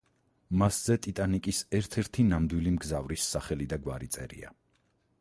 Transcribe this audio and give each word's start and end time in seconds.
მასზე 0.61 0.95
„ტიტანიკის“ 1.07 1.59
ერთ-ერთი 1.81 2.27
ნამდვილი 2.31 2.75
მგზავრის 2.79 3.31
სახელი 3.37 3.73
და 3.75 3.83
გვარი 3.87 4.15
წერია. 4.17 4.55